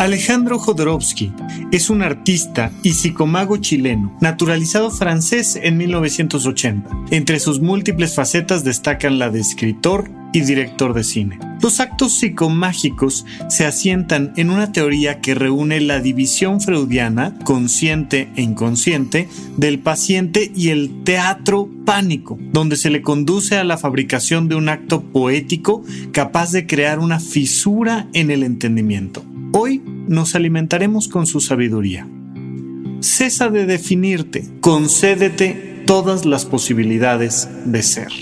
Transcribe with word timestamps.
Alejandro 0.00 0.58
Jodorowsky 0.58 1.30
es 1.72 1.90
un 1.90 2.00
artista 2.00 2.72
y 2.82 2.94
psicomago 2.94 3.58
chileno, 3.58 4.16
naturalizado 4.22 4.90
francés 4.90 5.60
en 5.62 5.76
1980. 5.76 6.88
Entre 7.10 7.38
sus 7.38 7.60
múltiples 7.60 8.14
facetas 8.14 8.64
destacan 8.64 9.18
la 9.18 9.28
de 9.28 9.40
escritor 9.40 10.10
y 10.32 10.40
director 10.40 10.94
de 10.94 11.04
cine. 11.04 11.38
Los 11.60 11.80
actos 11.80 12.18
psicomágicos 12.18 13.26
se 13.50 13.66
asientan 13.66 14.32
en 14.36 14.48
una 14.48 14.72
teoría 14.72 15.20
que 15.20 15.34
reúne 15.34 15.82
la 15.82 16.00
división 16.00 16.62
freudiana, 16.62 17.38
consciente 17.44 18.30
e 18.36 18.40
inconsciente, 18.40 19.28
del 19.58 19.80
paciente 19.80 20.50
y 20.56 20.70
el 20.70 21.02
teatro 21.04 21.68
pánico, 21.84 22.38
donde 22.54 22.76
se 22.76 22.88
le 22.88 23.02
conduce 23.02 23.58
a 23.58 23.64
la 23.64 23.76
fabricación 23.76 24.48
de 24.48 24.54
un 24.54 24.70
acto 24.70 25.02
poético 25.02 25.84
capaz 26.12 26.52
de 26.52 26.66
crear 26.66 27.00
una 27.00 27.20
fisura 27.20 28.08
en 28.14 28.30
el 28.30 28.44
entendimiento. 28.44 29.22
Hoy 29.52 29.82
nos 30.06 30.36
alimentaremos 30.36 31.08
con 31.08 31.26
su 31.26 31.40
sabiduría. 31.40 32.08
Cesa 33.00 33.48
de 33.48 33.66
definirte, 33.66 34.44
concédete 34.60 35.82
todas 35.86 36.24
las 36.24 36.44
posibilidades 36.44 37.48
de 37.64 37.82
ser. 37.82 38.12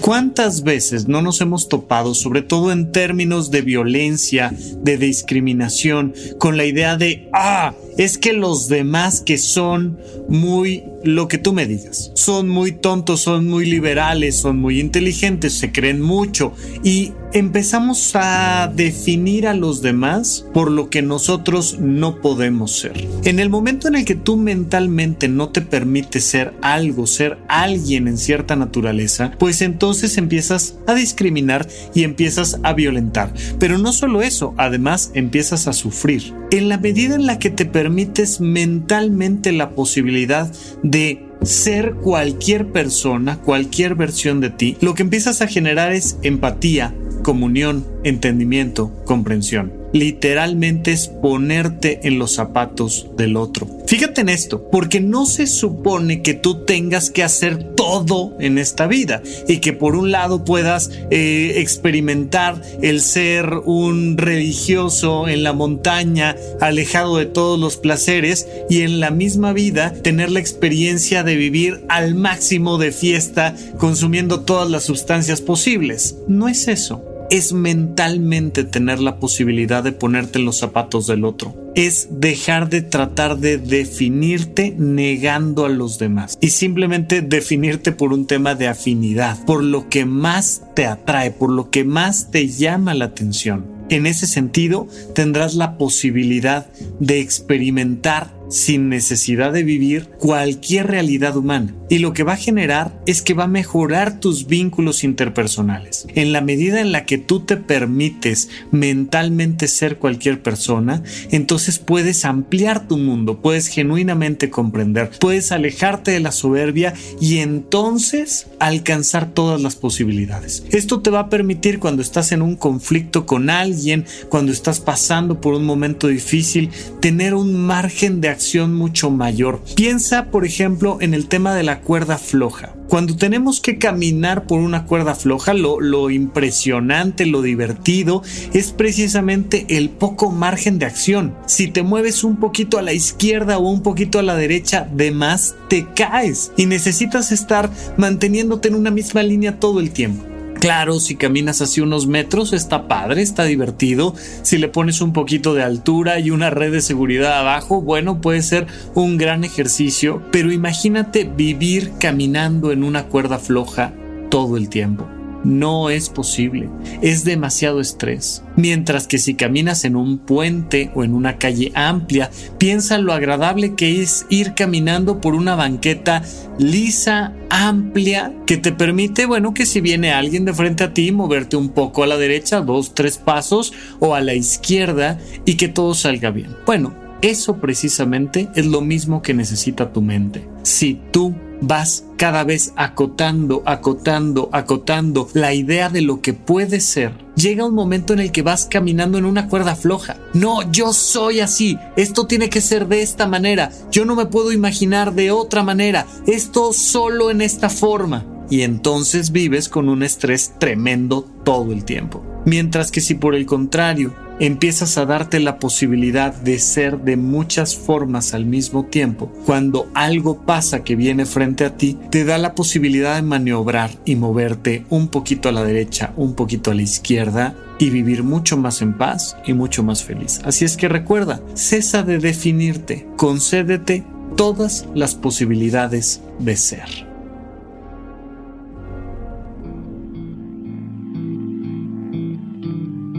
¿Cuántas 0.00 0.62
veces 0.62 1.06
no 1.06 1.20
nos 1.20 1.42
hemos 1.42 1.68
topado, 1.68 2.14
sobre 2.14 2.40
todo 2.40 2.72
en 2.72 2.92
términos 2.92 3.50
de 3.50 3.60
violencia, 3.60 4.54
de 4.82 4.96
discriminación, 4.96 6.14
con 6.38 6.56
la 6.56 6.64
idea 6.64 6.96
de, 6.96 7.28
ah, 7.34 7.74
es 7.98 8.18
que 8.18 8.32
los 8.32 8.68
demás 8.68 9.20
que 9.20 9.38
son 9.38 9.98
muy 10.28 10.84
lo 11.04 11.28
que 11.28 11.38
tú 11.38 11.52
me 11.52 11.66
digas, 11.66 12.12
son 12.14 12.48
muy 12.48 12.72
tontos, 12.72 13.20
son 13.20 13.48
muy 13.48 13.66
liberales, 13.66 14.36
son 14.36 14.58
muy 14.58 14.80
inteligentes, 14.80 15.54
se 15.54 15.72
creen 15.72 16.00
mucho 16.00 16.52
y 16.84 17.12
empezamos 17.32 18.12
a 18.14 18.70
definir 18.74 19.46
a 19.46 19.54
los 19.54 19.82
demás 19.82 20.46
por 20.52 20.70
lo 20.70 20.90
que 20.90 21.02
nosotros 21.02 21.78
no 21.80 22.20
podemos 22.20 22.72
ser. 22.78 22.92
En 23.24 23.40
el 23.40 23.48
momento 23.48 23.88
en 23.88 23.96
el 23.96 24.04
que 24.04 24.14
tú 24.14 24.36
mentalmente 24.36 25.28
no 25.28 25.48
te 25.48 25.62
permites 25.62 26.24
ser 26.24 26.52
algo, 26.62 27.06
ser 27.06 27.38
alguien 27.48 28.06
en 28.06 28.18
cierta 28.18 28.54
naturaleza, 28.54 29.32
pues 29.38 29.62
entonces 29.62 30.18
empiezas 30.18 30.76
a 30.86 30.94
discriminar 30.94 31.66
y 31.94 32.04
empiezas 32.04 32.60
a 32.62 32.74
violentar. 32.74 33.32
Pero 33.58 33.78
no 33.78 33.92
solo 33.92 34.22
eso, 34.22 34.54
además 34.56 35.10
empiezas 35.14 35.66
a 35.66 35.72
sufrir. 35.72 36.34
En 36.50 36.68
la 36.68 36.76
medida 36.76 37.14
en 37.14 37.24
la 37.24 37.38
que 37.38 37.48
te 37.50 37.64
permites 37.82 38.40
mentalmente 38.40 39.50
la 39.50 39.70
posibilidad 39.70 40.48
de 40.84 41.26
ser 41.42 41.94
cualquier 41.94 42.70
persona, 42.70 43.38
cualquier 43.38 43.96
versión 43.96 44.40
de 44.40 44.50
ti, 44.50 44.76
lo 44.80 44.94
que 44.94 45.02
empiezas 45.02 45.42
a 45.42 45.48
generar 45.48 45.90
es 45.90 46.16
empatía, 46.22 46.94
comunión, 47.24 47.84
entendimiento, 48.04 48.92
comprensión 49.04 49.82
literalmente 49.92 50.92
es 50.92 51.08
ponerte 51.08 52.00
en 52.04 52.18
los 52.18 52.34
zapatos 52.34 53.08
del 53.16 53.36
otro. 53.36 53.68
Fíjate 53.92 54.22
en 54.22 54.30
esto, 54.30 54.70
porque 54.72 55.00
no 55.00 55.26
se 55.26 55.46
supone 55.46 56.22
que 56.22 56.32
tú 56.32 56.64
tengas 56.64 57.10
que 57.10 57.22
hacer 57.22 57.74
todo 57.74 58.34
en 58.40 58.56
esta 58.56 58.86
vida 58.86 59.22
y 59.46 59.58
que 59.58 59.74
por 59.74 59.96
un 59.96 60.10
lado 60.10 60.46
puedas 60.46 60.90
eh, 61.10 61.56
experimentar 61.56 62.62
el 62.80 63.02
ser 63.02 63.52
un 63.66 64.16
religioso 64.16 65.28
en 65.28 65.42
la 65.42 65.52
montaña, 65.52 66.36
alejado 66.58 67.18
de 67.18 67.26
todos 67.26 67.60
los 67.60 67.76
placeres 67.76 68.48
y 68.70 68.80
en 68.80 68.98
la 68.98 69.10
misma 69.10 69.52
vida 69.52 69.92
tener 69.92 70.30
la 70.30 70.40
experiencia 70.40 71.22
de 71.22 71.36
vivir 71.36 71.84
al 71.90 72.14
máximo 72.14 72.78
de 72.78 72.92
fiesta 72.92 73.54
consumiendo 73.76 74.40
todas 74.40 74.70
las 74.70 74.84
sustancias 74.84 75.42
posibles. 75.42 76.16
No 76.28 76.48
es 76.48 76.66
eso 76.66 77.04
es 77.30 77.52
mentalmente 77.54 78.64
tener 78.64 79.00
la 79.00 79.18
posibilidad 79.18 79.82
de 79.82 79.92
ponerte 79.92 80.38
en 80.38 80.44
los 80.44 80.58
zapatos 80.58 81.06
del 81.06 81.24
otro. 81.24 81.61
Es 81.74 82.08
dejar 82.10 82.68
de 82.68 82.82
tratar 82.82 83.38
de 83.38 83.58
definirte 83.58 84.74
negando 84.76 85.64
a 85.64 85.70
los 85.70 85.98
demás 85.98 86.36
y 86.40 86.50
simplemente 86.50 87.22
definirte 87.22 87.92
por 87.92 88.12
un 88.12 88.26
tema 88.26 88.54
de 88.54 88.68
afinidad, 88.68 89.42
por 89.46 89.62
lo 89.62 89.88
que 89.88 90.04
más 90.04 90.62
te 90.74 90.86
atrae, 90.86 91.30
por 91.30 91.50
lo 91.50 91.70
que 91.70 91.84
más 91.84 92.30
te 92.30 92.48
llama 92.48 92.94
la 92.94 93.06
atención. 93.06 93.64
En 93.88 94.06
ese 94.06 94.26
sentido, 94.26 94.86
tendrás 95.14 95.54
la 95.54 95.76
posibilidad 95.76 96.66
de 96.98 97.20
experimentar 97.20 98.32
sin 98.52 98.88
necesidad 98.88 99.52
de 99.52 99.64
vivir 99.64 100.08
cualquier 100.18 100.86
realidad 100.86 101.36
humana. 101.36 101.74
Y 101.88 101.98
lo 101.98 102.12
que 102.12 102.22
va 102.22 102.34
a 102.34 102.36
generar 102.36 102.92
es 103.06 103.22
que 103.22 103.34
va 103.34 103.44
a 103.44 103.48
mejorar 103.48 104.20
tus 104.20 104.46
vínculos 104.46 105.04
interpersonales. 105.04 106.06
En 106.14 106.32
la 106.32 106.40
medida 106.40 106.80
en 106.80 106.92
la 106.92 107.04
que 107.04 107.18
tú 107.18 107.40
te 107.40 107.56
permites 107.56 108.48
mentalmente 108.70 109.68
ser 109.68 109.98
cualquier 109.98 110.42
persona, 110.42 111.02
entonces 111.30 111.78
puedes 111.78 112.24
ampliar 112.24 112.88
tu 112.88 112.98
mundo, 112.98 113.40
puedes 113.40 113.68
genuinamente 113.68 114.50
comprender, 114.50 115.10
puedes 115.18 115.52
alejarte 115.52 116.10
de 116.12 116.20
la 116.20 116.32
soberbia 116.32 116.94
y 117.20 117.38
entonces 117.38 118.48
alcanzar 118.58 119.30
todas 119.30 119.60
las 119.60 119.76
posibilidades. 119.76 120.64
Esto 120.70 121.00
te 121.00 121.10
va 121.10 121.20
a 121.20 121.28
permitir 121.28 121.78
cuando 121.78 122.02
estás 122.02 122.32
en 122.32 122.42
un 122.42 122.56
conflicto 122.56 123.26
con 123.26 123.50
alguien, 123.50 124.06
cuando 124.28 124.52
estás 124.52 124.80
pasando 124.80 125.40
por 125.40 125.54
un 125.54 125.64
momento 125.64 126.08
difícil, 126.08 126.70
tener 127.00 127.34
un 127.34 127.54
margen 127.54 128.20
de 128.20 128.28
acción 128.28 128.41
mucho 128.74 129.10
mayor. 129.10 129.62
Piensa, 129.74 130.26
por 130.26 130.44
ejemplo, 130.44 130.98
en 131.00 131.14
el 131.14 131.28
tema 131.28 131.54
de 131.54 131.62
la 131.62 131.80
cuerda 131.80 132.18
floja. 132.18 132.74
Cuando 132.88 133.16
tenemos 133.16 133.60
que 133.60 133.78
caminar 133.78 134.46
por 134.46 134.60
una 134.60 134.84
cuerda 134.84 135.14
floja, 135.14 135.54
lo, 135.54 135.80
lo 135.80 136.10
impresionante, 136.10 137.24
lo 137.24 137.40
divertido, 137.40 138.22
es 138.52 138.72
precisamente 138.72 139.64
el 139.70 139.88
poco 139.88 140.30
margen 140.30 140.78
de 140.78 140.86
acción. 140.86 141.34
Si 141.46 141.68
te 141.68 141.82
mueves 141.82 142.22
un 142.22 142.36
poquito 142.36 142.78
a 142.78 142.82
la 142.82 142.92
izquierda 142.92 143.58
o 143.58 143.70
un 143.70 143.82
poquito 143.82 144.18
a 144.18 144.22
la 144.22 144.36
derecha, 144.36 144.86
de 144.92 145.10
más 145.10 145.54
te 145.68 145.86
caes 145.94 146.52
y 146.56 146.66
necesitas 146.66 147.32
estar 147.32 147.70
manteniéndote 147.96 148.68
en 148.68 148.74
una 148.74 148.90
misma 148.90 149.22
línea 149.22 149.58
todo 149.58 149.80
el 149.80 149.90
tiempo. 149.90 150.31
Claro, 150.62 151.00
si 151.00 151.16
caminas 151.16 151.60
así 151.60 151.80
unos 151.80 152.06
metros 152.06 152.52
está 152.52 152.86
padre, 152.86 153.20
está 153.20 153.42
divertido. 153.42 154.14
Si 154.42 154.58
le 154.58 154.68
pones 154.68 155.00
un 155.00 155.12
poquito 155.12 155.54
de 155.54 155.64
altura 155.64 156.20
y 156.20 156.30
una 156.30 156.50
red 156.50 156.70
de 156.70 156.80
seguridad 156.80 157.36
abajo, 157.40 157.82
bueno, 157.82 158.20
puede 158.20 158.42
ser 158.42 158.68
un 158.94 159.18
gran 159.18 159.42
ejercicio. 159.42 160.22
Pero 160.30 160.52
imagínate 160.52 161.24
vivir 161.24 161.90
caminando 161.98 162.70
en 162.70 162.84
una 162.84 163.06
cuerda 163.08 163.40
floja 163.40 163.92
todo 164.30 164.56
el 164.56 164.68
tiempo. 164.68 165.08
No 165.44 165.90
es 165.90 166.08
posible, 166.08 166.68
es 167.00 167.24
demasiado 167.24 167.80
estrés. 167.80 168.42
Mientras 168.56 169.06
que 169.06 169.18
si 169.18 169.34
caminas 169.34 169.84
en 169.84 169.96
un 169.96 170.18
puente 170.18 170.90
o 170.94 171.04
en 171.04 171.14
una 171.14 171.38
calle 171.38 171.72
amplia, 171.74 172.30
piensa 172.58 172.98
lo 172.98 173.12
agradable 173.12 173.74
que 173.74 174.02
es 174.02 174.26
ir 174.28 174.54
caminando 174.54 175.20
por 175.20 175.34
una 175.34 175.54
banqueta 175.54 176.22
lisa, 176.58 177.32
amplia, 177.50 178.32
que 178.46 178.56
te 178.56 178.72
permite, 178.72 179.26
bueno, 179.26 179.54
que 179.54 179.66
si 179.66 179.80
viene 179.80 180.12
alguien 180.12 180.44
de 180.44 180.54
frente 180.54 180.84
a 180.84 180.94
ti, 180.94 181.12
moverte 181.12 181.56
un 181.56 181.70
poco 181.70 182.02
a 182.02 182.06
la 182.06 182.16
derecha, 182.16 182.60
dos, 182.60 182.94
tres 182.94 183.18
pasos, 183.18 183.72
o 184.00 184.14
a 184.14 184.20
la 184.20 184.34
izquierda, 184.34 185.18
y 185.44 185.54
que 185.54 185.68
todo 185.68 185.94
salga 185.94 186.30
bien. 186.30 186.56
Bueno, 186.66 186.94
eso 187.22 187.56
precisamente 187.58 188.48
es 188.54 188.66
lo 188.66 188.80
mismo 188.80 189.22
que 189.22 189.34
necesita 189.34 189.92
tu 189.92 190.02
mente. 190.02 190.46
Si 190.62 191.00
tú 191.12 191.34
vas 191.62 192.04
cada 192.16 192.44
vez 192.44 192.72
acotando, 192.76 193.62
acotando, 193.64 194.50
acotando 194.52 195.28
la 195.32 195.54
idea 195.54 195.88
de 195.88 196.02
lo 196.02 196.20
que 196.20 196.34
puede 196.34 196.80
ser, 196.80 197.12
llega 197.36 197.64
un 197.64 197.74
momento 197.74 198.12
en 198.12 198.20
el 198.20 198.32
que 198.32 198.42
vas 198.42 198.66
caminando 198.66 199.18
en 199.18 199.24
una 199.24 199.48
cuerda 199.48 199.74
floja. 199.74 200.18
No, 200.34 200.70
yo 200.70 200.92
soy 200.92 201.40
así, 201.40 201.78
esto 201.96 202.26
tiene 202.26 202.50
que 202.50 202.60
ser 202.60 202.88
de 202.88 203.02
esta 203.02 203.26
manera, 203.26 203.70
yo 203.90 204.04
no 204.04 204.14
me 204.14 204.26
puedo 204.26 204.52
imaginar 204.52 205.14
de 205.14 205.30
otra 205.30 205.62
manera, 205.62 206.06
esto 206.26 206.72
solo 206.72 207.30
en 207.30 207.40
esta 207.40 207.70
forma. 207.70 208.26
Y 208.50 208.62
entonces 208.62 209.32
vives 209.32 209.70
con 209.70 209.88
un 209.88 210.02
estrés 210.02 210.52
tremendo 210.58 211.26
todo 211.42 211.72
el 211.72 211.84
tiempo. 211.84 212.22
Mientras 212.44 212.90
que 212.90 213.00
si 213.00 213.14
por 213.14 213.34
el 213.34 213.46
contrario 213.46 214.12
empiezas 214.46 214.98
a 214.98 215.06
darte 215.06 215.38
la 215.38 215.60
posibilidad 215.60 216.34
de 216.34 216.58
ser 216.58 216.98
de 216.98 217.16
muchas 217.16 217.76
formas 217.76 218.34
al 218.34 218.44
mismo 218.44 218.86
tiempo, 218.86 219.30
cuando 219.46 219.88
algo 219.94 220.44
pasa 220.44 220.82
que 220.82 220.96
viene 220.96 221.26
frente 221.26 221.64
a 221.64 221.76
ti, 221.76 221.96
te 222.10 222.24
da 222.24 222.38
la 222.38 222.56
posibilidad 222.56 223.14
de 223.14 223.22
maniobrar 223.22 223.92
y 224.04 224.16
moverte 224.16 224.84
un 224.90 225.06
poquito 225.06 225.48
a 225.48 225.52
la 225.52 225.62
derecha, 225.62 226.12
un 226.16 226.34
poquito 226.34 226.72
a 226.72 226.74
la 226.74 226.82
izquierda 226.82 227.54
y 227.78 227.90
vivir 227.90 228.24
mucho 228.24 228.56
más 228.56 228.82
en 228.82 228.98
paz 228.98 229.36
y 229.46 229.52
mucho 229.52 229.84
más 229.84 230.02
feliz. 230.02 230.40
Así 230.44 230.64
es 230.64 230.76
que 230.76 230.88
recuerda, 230.88 231.40
cesa 231.54 232.02
de 232.02 232.18
definirte, 232.18 233.06
concédete 233.16 234.02
todas 234.36 234.88
las 234.92 235.14
posibilidades 235.14 236.20
de 236.40 236.56
ser. 236.56 237.11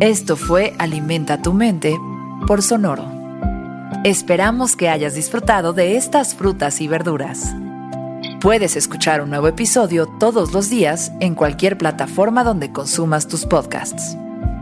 Esto 0.00 0.36
fue 0.36 0.74
Alimenta 0.78 1.42
tu 1.42 1.52
mente 1.52 1.98
por 2.46 2.62
Sonoro. 2.62 3.04
Esperamos 4.04 4.76
que 4.76 4.88
hayas 4.88 5.16
disfrutado 5.16 5.72
de 5.72 5.96
estas 5.96 6.36
frutas 6.36 6.80
y 6.80 6.86
verduras. 6.86 7.52
Puedes 8.40 8.76
escuchar 8.76 9.20
un 9.22 9.30
nuevo 9.30 9.48
episodio 9.48 10.06
todos 10.06 10.52
los 10.52 10.70
días 10.70 11.10
en 11.18 11.34
cualquier 11.34 11.76
plataforma 11.76 12.44
donde 12.44 12.70
consumas 12.70 13.26
tus 13.26 13.44
podcasts. 13.44 14.16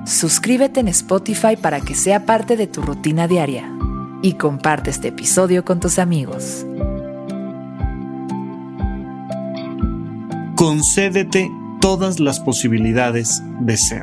Suscríbete 0.07 0.81
en 0.81 0.89
Spotify 0.89 1.57
para 1.61 1.83
que 1.83 1.95
sea 1.95 2.25
parte 2.25 2.57
de 2.57 2.67
tu 2.67 2.81
rutina 2.81 3.29
diaria 3.29 3.71
y 4.23 4.35
comparte 4.35 4.89
este 4.89 5.09
episodio 5.09 5.67
con 5.67 5.81
tus 5.81 5.99
amigos. 5.99 6.65
Concédete 10.55 11.51
todas 11.83 12.21
las 12.21 12.41
posibilidades 12.41 13.43
de 13.61 13.77
ser. 13.77 14.03